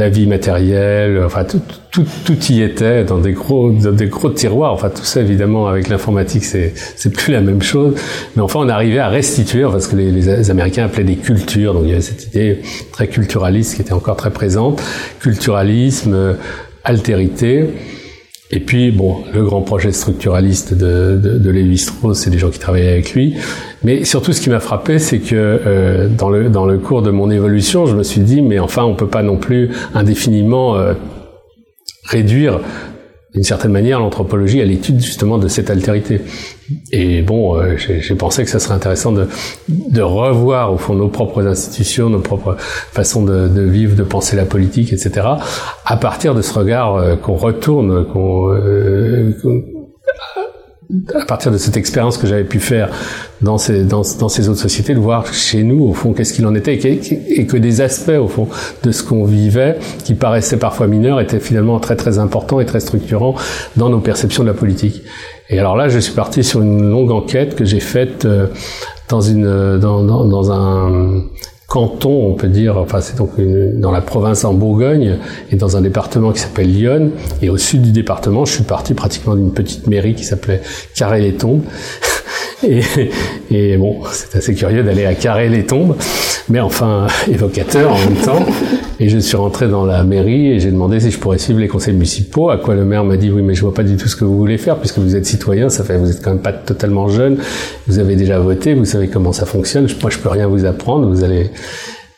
vie 0.10 0.28
matérielle, 0.28 1.22
enfin 1.26 1.44
tout, 1.44 1.62
tout, 1.92 2.06
tout, 2.26 2.38
y 2.52 2.62
était 2.62 3.04
dans 3.04 3.20
des 3.20 3.34
gros, 3.34 3.72
dans 3.72 3.92
des 3.92 4.08
gros 4.08 4.30
tiroirs. 4.30 4.74
Enfin 4.74 4.90
tout 4.90 5.04
ça 5.04 5.22
évidemment 5.22 5.68
avec 5.68 5.90
l'informatique 5.90 6.44
c'est 6.44 6.74
c'est 6.76 7.12
plus 7.12 7.32
la 7.32 7.42
même 7.42 7.62
chose. 7.62 7.96
Mais 8.36 8.42
enfin 8.42 8.60
on 8.60 8.70
arrivait 8.70 9.00
à 9.00 9.10
restituer 9.10 9.64
parce 9.64 9.88
que 9.88 9.96
les, 9.96 10.12
les, 10.12 10.50
Américains 10.50 10.86
appelaient 10.86 11.04
des 11.04 11.16
cultures. 11.18 11.74
Donc 11.74 11.84
il 11.86 11.90
y 11.90 11.94
avait 11.94 12.02
cette 12.02 12.28
idée 12.28 12.62
très 12.92 13.08
culturaliste 13.08 13.76
qui 13.76 13.82
était 13.82 13.94
encore 13.94 14.18
très 14.18 14.32
présente. 14.32 14.82
Culturalisme, 15.20 16.38
altérité. 16.84 17.70
Et 18.52 18.60
puis, 18.60 18.92
bon, 18.92 19.24
le 19.34 19.44
grand 19.44 19.62
projet 19.62 19.92
structuraliste 19.92 20.76
de, 20.76 21.20
de, 21.22 21.40
de 21.40 21.50
Lévi-Strauss, 21.50 22.20
c'est 22.20 22.30
des 22.30 22.38
gens 22.38 22.52
qui 22.52 22.60
travaillaient 22.60 22.92
avec 22.92 23.14
lui. 23.14 23.36
Mais 23.84 24.04
surtout, 24.04 24.34
ce 24.34 24.42
qui 24.42 24.50
m'a 24.50 24.60
frappé, 24.60 25.00
c'est 25.00 25.20
que 25.20 25.36
euh, 25.36 26.08
dans, 26.08 26.30
le, 26.30 26.50
dans 26.50 26.66
le 26.66 26.78
cours 26.78 27.02
de 27.02 27.10
mon 27.10 27.32
évolution, 27.32 27.88
je 27.88 27.96
me 27.96 28.04
suis 28.04 28.22
dit, 28.22 28.42
mais 28.42 28.60
enfin, 28.60 28.84
on 28.84 28.96
peut 28.96 29.08
pas 29.08 29.24
non 29.24 29.38
plus 29.38 29.72
indéfiniment 29.96 30.76
euh, 30.76 30.94
réduire 32.04 32.60
d'une 33.36 33.44
certaine 33.44 33.72
manière 33.72 34.00
l'anthropologie 34.00 34.62
à 34.62 34.66
l'étude 34.66 35.00
justement 35.02 35.38
de 35.38 35.48
cette 35.50 35.70
altérité. 35.70 36.22
Et 36.92 37.22
bon, 37.22 37.58
euh, 37.58 37.76
j'ai 37.78 38.16
pensé 38.16 38.44
que 38.44 38.50
ça 38.50 38.60
serait 38.60 38.74
intéressant 38.74 39.12
de, 39.12 39.28
de 39.68 40.02
revoir 40.02 40.74
au 40.74 40.78
fond 40.78 40.96
nos 40.96 41.10
propres 41.10 41.46
institutions, 41.46 42.10
nos 42.10 42.22
propres 42.22 42.56
façons 42.58 43.24
de, 43.24 43.48
de 43.50 43.62
vivre, 43.62 43.96
de 43.96 44.04
penser 44.04 44.36
la 44.36 44.46
politique, 44.46 44.94
etc. 44.94 45.28
à 45.86 45.98
partir 45.98 46.34
de 46.34 46.42
ce 46.42 46.58
regard 46.58 46.96
euh, 46.96 47.16
qu'on 47.18 47.36
retourne, 47.36 48.06
qu'on 48.06 48.54
euh, 48.54 49.34
à 51.14 51.26
partir 51.26 51.52
de 51.52 51.58
cette 51.58 51.78
expérience 51.78 52.18
que 52.18 52.28
j'avais 52.28 52.44
pu 52.44 52.60
faire 52.60 52.90
dans 53.42 53.58
ces, 53.58 53.84
dans, 53.84 54.04
ces 54.04 54.50
autres 54.50 54.60
sociétés, 54.60 54.94
de 54.94 55.00
voir 55.00 55.34
chez 55.34 55.64
nous, 55.64 55.84
au 55.84 55.94
fond, 55.94 56.14
qu'est-ce 56.14 56.34
qu'il 56.34 56.46
en 56.46 56.56
était, 56.56 56.76
et 56.76 57.46
que, 57.46 57.58
des 57.58 57.82
aspects, 57.82 58.18
au 58.20 58.28
fond, 58.28 58.48
de 58.84 58.92
ce 58.92 59.04
qu'on 59.04 59.26
vivait, 59.26 59.78
qui 60.04 60.14
paraissaient 60.14 60.58
parfois 60.58 60.88
mineurs, 60.88 61.20
étaient 61.20 61.40
finalement 61.40 61.80
très 61.80 61.96
très 61.96 62.20
importants 62.20 62.60
et 62.60 62.66
très 62.66 62.80
structurants 62.80 63.36
dans 63.76 63.90
nos 63.90 64.00
perceptions 64.00 64.44
de 64.44 64.48
la 64.48 64.54
politique. 64.54 65.02
Et 65.50 65.60
alors 65.60 65.76
là, 65.76 65.90
je 65.90 66.00
suis 66.00 66.14
parti 66.14 66.44
sur 66.44 66.62
une 66.62 66.90
longue 66.90 67.12
enquête 67.12 67.56
que 67.56 67.66
j'ai 67.66 67.80
faite 67.80 68.26
euh, 68.26 68.48
dans, 69.10 69.22
une, 69.22 69.78
dans, 69.80 70.04
dans, 70.04 70.26
dans 70.26 70.52
un 70.52 71.24
canton, 71.68 72.28
on 72.28 72.34
peut 72.34 72.48
dire, 72.48 72.78
enfin 72.78 73.02
c'est 73.02 73.18
donc 73.18 73.32
dans 73.40 73.92
la 73.92 74.02
province 74.02 74.46
en 74.46 74.54
Bourgogne 74.54 75.18
et 75.52 75.56
dans 75.56 75.78
un 75.78 75.82
département 75.82 76.32
qui 76.32 76.40
s'appelle 76.40 76.72
Lyon. 76.72 77.12
Et 77.42 77.50
au 77.50 77.58
sud 77.58 77.82
du 77.82 77.92
département, 77.92 78.46
je 78.46 78.54
suis 78.54 78.64
parti 78.64 78.94
pratiquement 78.94 79.36
d'une 79.36 79.52
petite 79.52 79.88
mairie 79.88 80.16
qui 80.16 80.24
s'appelait 80.24 80.62
Carré-les-Tombes. 80.96 81.64
Et, 82.64 82.82
et, 83.52 83.78
bon, 83.78 84.02
c'est 84.12 84.38
assez 84.38 84.56
curieux 84.56 84.84
d'aller 84.84 85.06
à 85.06 85.14
carrer 85.14 85.50
les 85.50 85.66
tombes, 85.66 85.96
mais 86.50 86.60
enfin 86.60 87.08
évocateur 87.32 87.94
en 87.94 88.00
même 88.00 88.16
temps. 88.16 88.46
Et 89.00 89.10
je 89.10 89.18
suis 89.18 89.36
rentré 89.36 89.68
dans 89.68 89.86
la 89.86 90.04
mairie 90.04 90.52
et 90.52 90.60
j'ai 90.60 90.72
demandé 90.72 91.00
si 91.02 91.12
je 91.12 91.20
pourrais 91.20 91.38
suivre 91.38 91.60
les 91.60 91.68
conseils 91.68 91.94
municipaux. 91.94 92.50
À 92.50 92.58
quoi 92.58 92.76
le 92.76 92.86
maire 92.86 93.04
m'a 93.04 93.18
dit 93.18 93.30
oui, 93.30 93.42
mais 93.42 93.54
je 93.54 93.62
vois 93.62 93.74
pas 93.74 93.84
du 93.84 93.98
tout 93.98 94.08
ce 94.08 94.16
que 94.16 94.24
vous 94.24 94.38
voulez 94.38 94.58
faire 94.58 94.78
puisque 94.78 95.00
vous 95.00 95.16
êtes 95.16 95.26
citoyen. 95.26 95.68
Ça 95.70 95.84
fait 95.84 95.98
vous 95.98 96.10
êtes 96.10 96.24
quand 96.24 96.32
même 96.32 96.42
pas 96.42 96.54
totalement 96.54 97.10
jeune. 97.10 97.38
Vous 97.88 98.00
avez 98.00 98.16
déjà 98.16 98.40
voté, 98.40 98.74
vous 98.74 98.86
savez 98.86 99.10
comment 99.10 99.34
ça 99.34 99.46
fonctionne. 99.46 99.88
Moi, 100.02 100.10
je 100.10 100.18
peux 100.18 100.30
rien 100.30 100.48
vous 100.48 100.66
apprendre. 100.66 101.10
Vous 101.10 101.24
allez 101.24 101.52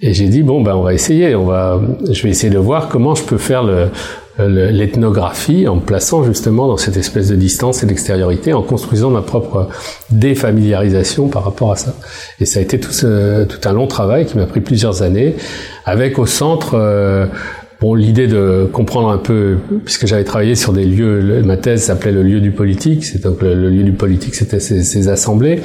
et 0.02 0.14
j'ai 0.14 0.28
dit 0.28 0.44
bon 0.44 0.62
ben 0.62 0.76
on 0.76 0.84
va 0.84 0.94
essayer. 0.94 1.36
On 1.36 1.46
va, 1.46 1.82
je 2.10 2.24
vais 2.24 2.30
essayer 2.30 2.52
de 2.54 2.60
voir 2.60 2.90
comment 2.90 3.16
je 3.16 3.24
peux 3.24 3.38
faire 3.38 3.64
le 3.64 3.90
l'ethnographie 4.40 5.68
en 5.68 5.80
plaçant 5.80 6.24
justement 6.24 6.68
dans 6.68 6.78
cette 6.78 6.98
espèce 6.98 7.30
de 7.30 7.36
distance 7.36 7.82
et 7.84 7.88
d'extériorité, 7.88 8.54
en 8.54 8.62
construisant 8.62 9.10
ma 9.10 9.22
propre 9.22 9.70
défamiliarisation 10.12 11.28
par 11.28 11.44
rapport 11.44 11.72
à 11.72 11.76
ça. 11.76 11.96
Et 12.40 12.46
ça 12.46 12.60
a 12.60 12.62
été 12.62 12.80
tout, 12.80 12.92
ce, 12.92 13.46
tout 13.46 13.68
un 13.68 13.74
long 13.74 13.88
travail 13.88 14.26
qui 14.26 14.38
m'a 14.38 14.46
pris 14.46 14.62
plusieurs 14.62 15.02
années, 15.02 15.36
avec 15.86 16.20
au 16.20 16.26
centre 16.28 16.76
euh, 16.76 17.26
Bon, 17.80 17.94
l'idée 17.94 18.26
de 18.26 18.68
comprendre 18.74 19.10
un 19.10 19.20
peu, 19.20 19.58
puisque 19.86 20.08
j'avais 20.08 20.24
travaillé 20.24 20.56
sur 20.56 20.74
des 20.74 20.84
lieux, 20.84 21.44
ma 21.44 21.58
thèse 21.58 21.84
s'appelait 21.84 22.12
le 22.12 22.24
lieu 22.24 22.40
du 22.40 22.50
politique, 22.50 23.06
c'est 23.06 23.22
donc 23.22 23.44
le, 23.44 23.70
lieu 23.70 23.84
du 23.84 23.92
politique, 23.92 24.34
c'était 24.34 24.60
ces, 24.60 25.10
assemblées. 25.10 25.62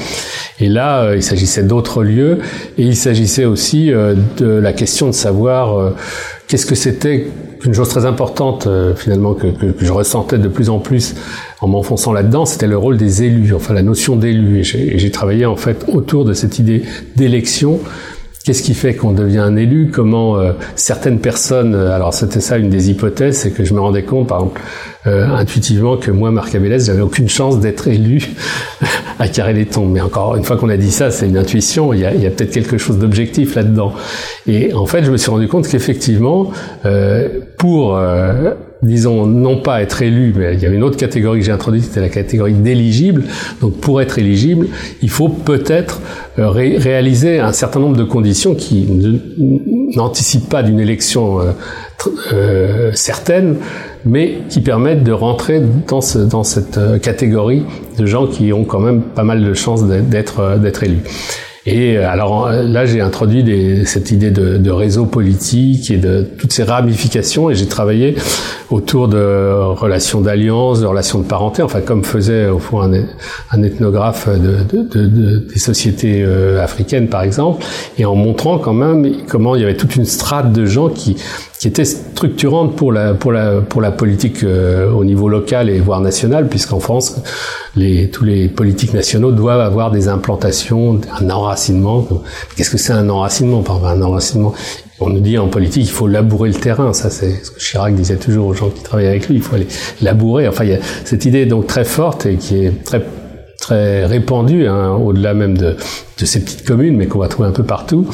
Et 0.61 0.69
là, 0.69 1.04
euh, 1.04 1.16
il 1.16 1.23
s'agissait 1.23 1.62
d'autres 1.62 2.04
lieux, 2.04 2.40
et 2.76 2.83
il 2.83 2.97
s'agissait 2.97 3.47
aussi 3.47 3.90
euh, 3.90 4.14
de 4.37 4.47
la 4.47 4.75
question 4.75 5.07
de 5.07 5.12
savoir 5.12 5.78
euh, 5.78 5.90
qu'est-ce 6.49 6.66
que 6.66 6.75
c'était 6.75 7.28
une 7.64 7.73
chose 7.73 7.88
très 7.88 8.04
importante 8.04 8.69
finalement 8.97 9.35
que, 9.35 9.47
que, 9.47 9.66
que, 9.66 9.85
je 9.85 9.92
ressentais 9.92 10.37
de 10.37 10.49
plus 10.49 10.69
en 10.69 10.81
plus 10.81 11.14
en 11.61 11.69
m'enfonçant 11.69 12.12
là-dedans, 12.12 12.45
c'était 12.45 12.66
le 12.66 12.76
rôle 12.76 12.97
des 12.97 13.23
élus, 13.23 13.54
enfin 13.54 13.73
la 13.73 13.85
notion 13.85 14.16
d'élu. 14.16 14.59
Et 14.59 14.99
j'ai 14.99 15.11
travaillé 15.12 15.47
en 15.47 15.54
fait 15.54 15.85
autour 15.87 16.25
de 16.25 16.33
cette 16.33 16.59
idée 16.59 16.83
d'élection 17.14 17.78
Qu'est-ce 18.44 18.62
qui 18.62 18.75
fait 18.75 18.96
qu'on 18.96 19.12
devient 19.12 19.38
un 19.38 19.54
élu? 19.54 19.90
Comment 19.92 20.37
euh, 20.37 20.52
certaines 20.75 21.20
personnes... 21.20 21.75
Euh, 21.75 21.92
alors 21.92 22.12
c'était 22.12 22.40
ça 22.40 22.58
une 22.58 22.70
des 22.70 22.90
hypothèses, 22.90 23.38
c'est 23.38 23.52
que 23.52 23.64
je 23.64 23.72
me 23.72 23.80
rendais 23.80 24.02
compte, 24.02 24.26
par 24.26 24.38
exemple, 24.38 24.61
euh, 25.06 25.28
intuitivement, 25.28 25.97
que 25.97 26.11
moi, 26.11 26.30
Marc 26.30 26.54
Abélès, 26.54 26.87
j'avais 26.87 27.02
aucune 27.02 27.28
chance 27.28 27.61
d'être 27.61 27.88
élu 27.88 28.23
à 29.18 29.28
carrer 29.28 29.52
les 29.52 29.66
tombes. 29.66 29.92
Mais 29.92 30.00
encore 30.00 30.37
une 30.37 30.44
fois 30.44 30.56
qu'on 30.56 30.68
a 30.68 30.76
dit 30.76 30.92
ça, 30.92 31.11
c'est 31.11 31.28
une 31.28 31.38
intuition, 31.38 31.92
il 31.92 32.00
y 32.00 32.06
a, 32.06 32.11
a 32.11 32.30
peut-être 32.30 32.52
quelque 32.52 32.78
chose 32.78 32.99
d'objectif 32.99 33.54
là-dedans. 33.54 33.92
Et 34.47 34.73
en 34.75 34.87
fait, 34.87 35.04
je 35.04 35.11
me 35.11 35.16
suis 35.16 35.30
rendu 35.30 35.49
compte 35.49 35.68
qu'effectivement, 35.68 36.52
pour 37.59 37.97
disons, 38.82 39.26
non 39.26 39.59
pas 39.59 39.80
être 39.80 40.02
élu, 40.02 40.35
mais 40.37 40.54
il 40.54 40.61
y 40.61 40.66
a 40.66 40.68
une 40.68 40.82
autre 40.82 40.97
catégorie 40.97 41.38
que 41.38 41.47
j'ai 41.47 41.52
introduite, 41.52 41.85
c'était 41.85 42.00
la 42.00 42.09
catégorie 42.09 42.52
d'éligible. 42.52 43.25
Donc 43.61 43.78
pour 43.78 44.00
être 44.02 44.18
éligible, 44.18 44.66
il 45.02 45.11
faut 45.11 45.28
peut-être 45.28 46.00
euh, 46.38 46.49
réaliser 46.49 47.38
un 47.38 47.52
certain 47.52 47.78
nombre 47.78 47.97
de 47.97 48.04
conditions 48.04 48.54
qui 48.54 48.88
n'anticipent 49.94 50.49
pas 50.49 50.64
d'une 50.64 50.80
élection 50.80 51.40
euh, 51.40 51.52
euh, 52.32 52.90
certaine, 52.94 53.56
mais 54.04 54.38
qui 54.49 54.61
permettent 54.61 55.04
de 55.04 55.12
rentrer 55.12 55.61
dans, 55.88 56.00
ce, 56.00 56.18
dans 56.18 56.44
cette 56.44 56.78
catégorie 57.00 57.64
de 57.99 58.06
gens 58.06 58.26
qui 58.26 58.52
ont 58.52 58.64
quand 58.64 58.80
même 58.80 59.02
pas 59.02 59.25
mal 59.25 59.44
de 59.44 59.54
chances 59.54 59.85
d'être 59.85 60.59
d'être 60.59 60.82
élus. 60.82 61.02
Et 61.64 61.97
euh, 61.97 62.11
alors 62.11 62.50
là, 62.50 62.87
j'ai 62.87 63.00
introduit 63.00 63.45
des, 63.45 63.85
cette 63.85 64.11
idée 64.11 64.31
de, 64.33 64.57
de, 64.59 64.71
réseau 64.71 65.07
politique 65.07 65.90
et 65.92 65.97
de 65.97 66.26
toutes 66.38 66.52
ces 66.52 66.64
ramifications, 66.64 67.50
et 67.50 67.54
j'ai 67.54 67.66
travaillé 67.66 68.16
autour 68.71 69.07
de 69.07 69.52
relations 69.75 70.21
d'alliance, 70.21 70.81
de 70.81 70.87
relations 70.87 71.21
de 71.21 71.25
parenté, 71.25 71.62
enfin 71.62 71.81
comme 71.81 72.02
faisait 72.02 72.49
au 72.49 72.59
fond 72.59 72.81
un, 72.81 72.92
un 73.52 73.62
ethnographe 73.62 74.28
de, 74.28 74.83
de, 74.83 75.38
des 75.38 75.59
sociétés 75.59 76.25
euh, 76.25 76.62
africaines, 76.62 77.09
par 77.09 77.23
exemple, 77.23 77.64
et 77.97 78.04
en 78.04 78.16
montrant 78.16 78.59
quand 78.59 78.73
même 78.75 79.25
comment 79.28 79.54
il 79.54 79.61
y 79.61 79.64
avait 79.64 79.76
toute 79.76 79.95
une 79.95 80.07
strate 80.07 80.52
de 80.52 80.66
gens 80.66 80.88
qui 80.88 81.16
qui 81.62 81.69
était 81.69 81.85
structurante 81.85 82.75
pour 82.75 82.90
la 82.90 83.14
pour 83.14 83.31
la 83.31 83.61
pour 83.61 83.81
la 83.81 83.92
politique 83.92 84.42
euh, 84.42 84.90
au 84.90 85.04
niveau 85.04 85.28
local 85.28 85.71
et 85.71 85.78
voire 85.78 86.00
national 86.00 86.49
puisqu'en 86.49 86.81
France 86.81 87.23
les 87.76 88.11
tous 88.11 88.25
les 88.25 88.49
politiques 88.49 88.92
nationaux 88.92 89.31
doivent 89.31 89.61
avoir 89.61 89.92
des 89.92 90.09
implantations 90.09 91.00
un 91.21 91.31
qu'est-ce 92.56 92.71
que 92.71 92.78
c'est 92.78 92.92
un 92.92 93.09
enracinement? 93.09 93.62
Par 93.62 93.85
un 93.87 94.00
enracinement. 94.02 94.54
On 95.00 95.09
nous 95.09 95.21
dit 95.21 95.37
en 95.38 95.49
politique 95.49 95.85
il 95.85 95.90
faut 95.90 96.06
labourer 96.06 96.50
le 96.50 96.54
terrain. 96.54 96.92
Ça 96.92 97.11
c'est 97.11 97.44
ce 97.44 97.50
que 97.50 97.59
Chirac 97.59 97.94
disait 97.94 98.16
toujours 98.16 98.47
aux 98.47 98.54
gens 98.54 98.71
qui 98.71 98.82
travaillaient 98.82 99.11
avec 99.11 99.28
lui. 99.28 99.37
Il 99.37 99.42
faut 99.42 99.54
aller 99.54 99.68
labourer. 100.00 100.49
Enfin 100.49 100.64
il 100.64 100.71
y 100.71 100.75
a 100.75 100.80
cette 101.04 101.25
idée 101.25 101.47
donc 101.47 101.66
très 101.66 101.85
forte 101.85 102.26
et 102.26 102.37
qui 102.37 102.64
est 102.64 102.85
très 102.85 103.02
très 103.59 104.06
répandue 104.06 104.66
hein, 104.66 104.90
au-delà 104.90 105.35
même 105.35 105.56
de, 105.56 105.76
de 106.18 106.25
ces 106.25 106.40
petites 106.40 106.64
communes 106.64 106.97
mais 106.97 107.06
qu'on 107.06 107.21
va 107.21 107.28
trouver 107.28 107.49
un 107.49 107.52
peu 107.52 107.62
partout 107.62 108.09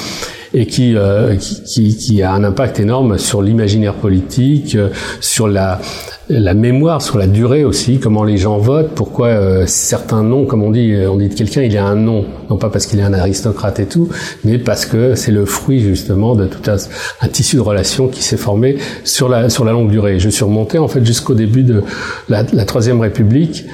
et 0.55 0.67
qui, 0.67 0.97
euh, 0.97 1.37
qui, 1.37 1.63
qui, 1.63 1.97
qui, 1.97 2.23
a 2.23 2.33
un 2.33 2.45
impact 2.45 2.81
énorme 2.81 3.19
sur 3.19 3.43
l'imaginaire 3.43 3.95
politique, 3.95 4.75
euh, 4.75 4.89
sur 5.21 5.49
la, 5.49 5.81
la 6.29 6.55
mémoire, 6.55 7.01
sur 7.01 7.19
la 7.19 7.27
durée 7.27 7.65
aussi, 7.65 7.99
comment 7.99 8.25
les 8.25 8.37
gens 8.37 8.59
votent, 8.59 8.91
pourquoi 8.95 9.29
euh, 9.29 9.65
certains 9.67 10.23
noms, 10.23 10.45
comme 10.45 10.63
on 10.63 10.71
dit, 10.71 10.95
on 11.09 11.17
dit 11.17 11.29
de 11.29 11.35
quelqu'un, 11.35 11.63
il 11.63 11.77
a 11.77 11.87
un 11.87 11.95
nom, 11.95 12.25
non 12.51 12.57
pas 12.57 12.69
parce 12.69 12.87
qu'il 12.87 12.99
est 12.99 13.03
un 13.03 13.15
aristocrate 13.15 13.81
et 13.81 13.87
tout, 13.87 14.09
mais 14.45 14.59
parce 14.59 14.85
que 14.85 15.15
c'est 15.15 15.33
le 15.33 15.47
fruit 15.47 15.81
justement 15.81 16.35
de 16.35 16.47
tout 16.47 16.71
un, 16.71 16.77
un 17.21 17.29
tissu 17.29 17.57
de 17.57 17.61
relations 17.61 18.09
qui 18.09 18.23
s'est 18.23 18.37
formé 18.37 18.77
sur 19.05 19.29
la, 19.29 19.49
sur 19.49 19.65
la 19.65 19.73
longue 19.73 19.91
durée. 19.91 20.19
Je 20.19 20.29
suis 20.29 20.45
remonté 20.45 20.79
en 20.79 20.89
fait 20.89 21.05
jusqu'au 21.05 21.35
début 21.35 21.63
de 21.63 21.83
la, 22.29 22.45
la 22.53 22.65
Troisième 22.65 23.01
République 23.01 23.65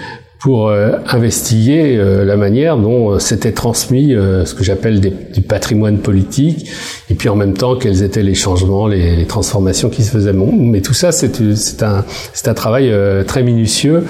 pour 0.44 0.68
euh, 0.68 0.98
investiguer 1.06 1.96
euh, 1.96 2.22
la 2.22 2.36
manière 2.36 2.76
dont 2.76 3.12
euh, 3.12 3.18
s'était 3.18 3.52
transmis 3.52 4.12
ce 4.12 4.52
que 4.52 4.62
j'appelle 4.62 5.00
du 5.00 5.40
patrimoine 5.40 5.96
politique, 5.96 6.68
et 7.08 7.14
puis 7.14 7.30
en 7.30 7.34
même 7.34 7.54
temps 7.54 7.76
quels 7.76 8.02
étaient 8.02 8.22
les 8.22 8.34
changements, 8.34 8.86
les, 8.86 9.16
les 9.16 9.24
transformations 9.24 9.88
qui 9.88 10.02
se 10.02 10.10
faisaient. 10.10 10.34
Mais 10.34 10.82
tout 10.82 10.92
ça, 10.92 11.12
c'est 11.12 11.82
un, 11.82 12.04
un 12.44 12.54
travail 12.54 12.92
très 13.26 13.42
minutieux 13.42 14.04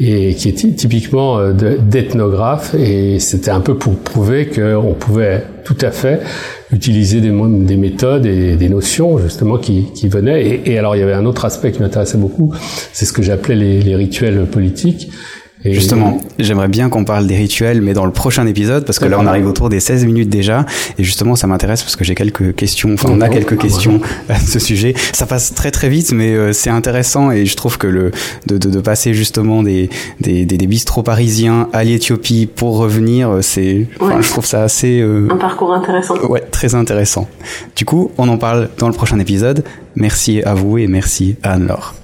et 0.00 0.34
qui 0.34 0.48
est 0.48 0.76
typiquement 0.76 1.50
d'ethnographe, 1.52 2.74
et 2.74 3.18
c'était 3.18 3.50
un 3.50 3.60
peu 3.60 3.76
pour 3.76 3.96
prouver 3.96 4.46
qu'on 4.46 4.94
pouvait 4.94 5.44
tout 5.64 5.76
à 5.82 5.90
fait 5.90 6.20
utiliser 6.72 7.20
des, 7.20 7.30
des 7.30 7.76
méthodes 7.76 8.24
et 8.24 8.56
des 8.56 8.68
notions 8.70 9.18
justement 9.18 9.58
qui, 9.58 9.92
qui 9.94 10.08
venaient. 10.08 10.42
Et, 10.42 10.72
et, 10.72 10.78
alors 10.78 10.96
il 10.96 11.00
y 11.00 11.02
avait 11.02 11.12
un 11.12 11.26
autre 11.26 11.44
aspect 11.44 11.70
qui 11.70 11.82
m'intéressait 11.82 12.18
beaucoup, 12.18 12.54
c'est 12.94 13.04
ce 13.04 13.12
que 13.12 13.22
j'appelais 13.22 13.56
les, 13.56 13.82
les 13.82 13.94
rituels 13.94 14.46
politiques 14.46 15.10
justement, 15.72 16.20
j'aimerais 16.38 16.68
bien 16.68 16.88
qu'on 16.88 17.04
parle 17.04 17.26
des 17.26 17.36
rituels, 17.36 17.80
mais 17.82 17.92
dans 17.94 18.04
le 18.06 18.12
prochain 18.12 18.46
épisode, 18.46 18.84
parce 18.84 18.98
que 18.98 19.04
là, 19.06 19.18
on 19.20 19.26
arrive 19.26 19.46
autour 19.46 19.68
des 19.68 19.80
16 19.80 20.04
minutes 20.04 20.28
déjà. 20.28 20.64
Et 20.98 21.04
justement, 21.04 21.36
ça 21.36 21.46
m'intéresse 21.46 21.82
parce 21.82 21.96
que 21.96 22.04
j'ai 22.04 22.14
quelques 22.14 22.54
questions, 22.54 22.94
enfin, 22.94 23.08
on 23.12 23.20
a 23.20 23.28
quelques 23.28 23.58
questions 23.58 24.00
à 24.28 24.38
ce 24.38 24.58
sujet. 24.58 24.94
Ça 25.12 25.26
passe 25.26 25.54
très 25.54 25.70
très 25.70 25.88
vite, 25.88 26.12
mais 26.12 26.34
euh, 26.34 26.52
c'est 26.52 26.70
intéressant 26.70 27.30
et 27.30 27.46
je 27.46 27.56
trouve 27.56 27.78
que 27.78 27.86
le, 27.86 28.10
de, 28.46 28.58
de, 28.58 28.70
de 28.70 28.80
passer 28.80 29.14
justement 29.14 29.62
des, 29.62 29.90
des, 30.20 30.46
des, 30.46 30.56
des 30.56 30.66
bistrots 30.66 31.02
parisiens 31.02 31.68
à 31.72 31.84
l'Éthiopie 31.84 32.46
pour 32.46 32.76
revenir, 32.78 33.30
euh, 33.30 33.42
c'est, 33.42 33.86
enfin, 34.00 34.20
je 34.20 34.28
trouve 34.28 34.46
ça 34.46 34.62
assez... 34.62 35.00
Euh, 35.00 35.28
Un 35.30 35.36
parcours 35.36 35.72
intéressant. 35.72 36.16
Ouais, 36.28 36.40
très 36.50 36.74
intéressant. 36.74 37.28
Du 37.76 37.84
coup, 37.84 38.10
on 38.18 38.28
en 38.28 38.38
parle 38.38 38.68
dans 38.78 38.88
le 38.88 38.94
prochain 38.94 39.18
épisode. 39.18 39.64
Merci 39.94 40.42
à 40.42 40.54
vous 40.54 40.78
et 40.78 40.86
merci 40.86 41.36
à 41.42 41.52
Anne-Laure. 41.54 41.94